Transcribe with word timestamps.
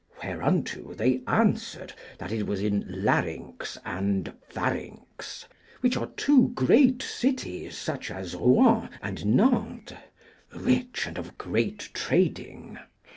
Whereunto 0.23 0.95
they 0.95 1.21
answered 1.27 1.93
that 2.17 2.31
it 2.31 2.47
was 2.47 2.59
in 2.59 2.83
Larynx 2.87 3.77
and 3.85 4.33
Pharynx, 4.49 5.45
which 5.81 5.95
are 5.95 6.07
two 6.17 6.47
great 6.55 7.03
cities 7.03 7.77
such 7.77 8.09
as 8.09 8.33
Rouen 8.33 8.89
and 9.03 9.23
Nantes, 9.35 9.93
rich 10.55 11.05
and 11.05 11.19
of 11.19 11.37
great 11.37 11.89
trading. 11.93 12.79